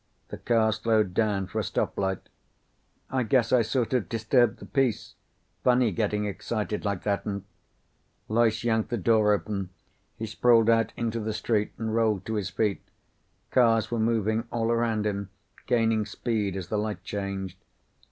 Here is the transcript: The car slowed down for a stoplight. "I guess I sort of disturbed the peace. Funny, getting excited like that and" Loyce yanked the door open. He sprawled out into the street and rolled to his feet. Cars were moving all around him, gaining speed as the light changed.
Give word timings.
The 0.29 0.39
car 0.39 0.73
slowed 0.73 1.13
down 1.13 1.45
for 1.45 1.59
a 1.59 1.63
stoplight. 1.63 2.21
"I 3.11 3.21
guess 3.21 3.53
I 3.53 3.61
sort 3.61 3.93
of 3.93 4.09
disturbed 4.09 4.57
the 4.57 4.65
peace. 4.65 5.13
Funny, 5.63 5.91
getting 5.91 6.25
excited 6.25 6.83
like 6.83 7.03
that 7.03 7.23
and" 7.23 7.43
Loyce 8.27 8.63
yanked 8.63 8.89
the 8.89 8.97
door 8.97 9.31
open. 9.31 9.69
He 10.17 10.25
sprawled 10.25 10.71
out 10.71 10.91
into 10.97 11.19
the 11.19 11.33
street 11.33 11.73
and 11.77 11.93
rolled 11.93 12.25
to 12.25 12.33
his 12.33 12.49
feet. 12.49 12.81
Cars 13.51 13.91
were 13.91 13.99
moving 13.99 14.45
all 14.51 14.71
around 14.71 15.05
him, 15.05 15.29
gaining 15.67 16.07
speed 16.07 16.55
as 16.57 16.69
the 16.69 16.79
light 16.79 17.03
changed. 17.03 17.57